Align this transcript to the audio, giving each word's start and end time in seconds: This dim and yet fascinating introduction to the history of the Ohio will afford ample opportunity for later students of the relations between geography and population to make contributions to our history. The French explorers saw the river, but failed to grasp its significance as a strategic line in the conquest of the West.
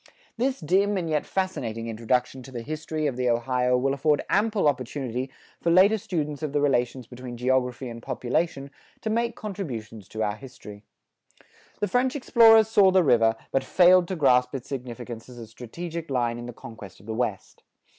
This 0.35 0.59
dim 0.59 0.97
and 0.97 1.07
yet 1.07 1.27
fascinating 1.27 1.87
introduction 1.87 2.41
to 2.41 2.51
the 2.51 2.63
history 2.63 3.05
of 3.05 3.17
the 3.17 3.29
Ohio 3.29 3.77
will 3.77 3.93
afford 3.93 4.25
ample 4.31 4.67
opportunity 4.67 5.29
for 5.61 5.69
later 5.69 5.99
students 5.99 6.41
of 6.41 6.53
the 6.53 6.59
relations 6.59 7.05
between 7.05 7.37
geography 7.37 7.87
and 7.87 8.01
population 8.01 8.71
to 9.01 9.11
make 9.11 9.35
contributions 9.35 10.07
to 10.07 10.23
our 10.23 10.35
history. 10.37 10.81
The 11.81 11.87
French 11.87 12.15
explorers 12.15 12.67
saw 12.67 12.89
the 12.89 13.03
river, 13.03 13.35
but 13.51 13.63
failed 13.63 14.07
to 14.07 14.15
grasp 14.15 14.55
its 14.55 14.67
significance 14.67 15.29
as 15.29 15.37
a 15.37 15.45
strategic 15.45 16.09
line 16.09 16.39
in 16.39 16.47
the 16.47 16.51
conquest 16.53 16.99
of 16.99 17.05
the 17.05 17.13
West. 17.13 17.61